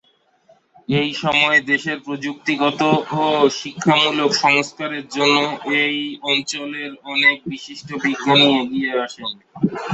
[0.99, 2.81] এই সময়ে দেশের প্রযুক্তিগত
[3.15, 3.23] ও
[3.61, 5.37] শিক্ষামূলক সংস্কারের জন্য
[5.81, 5.97] এই
[6.31, 9.29] অঞ্চলের অনেক বিশিষ্ট বিজ্ঞানী এগিয়ে আসেন।